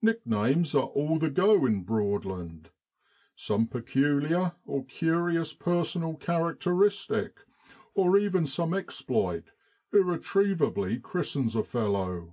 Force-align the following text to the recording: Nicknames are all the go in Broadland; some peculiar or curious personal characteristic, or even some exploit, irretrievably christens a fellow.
Nicknames 0.00 0.74
are 0.74 0.86
all 0.86 1.18
the 1.18 1.28
go 1.28 1.66
in 1.66 1.84
Broadland; 1.84 2.70
some 3.36 3.66
peculiar 3.66 4.52
or 4.64 4.82
curious 4.86 5.52
personal 5.52 6.14
characteristic, 6.14 7.40
or 7.94 8.16
even 8.16 8.46
some 8.46 8.72
exploit, 8.72 9.44
irretrievably 9.92 11.00
christens 11.00 11.54
a 11.54 11.62
fellow. 11.62 12.32